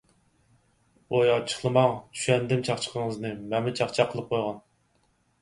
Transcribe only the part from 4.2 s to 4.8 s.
قويغان.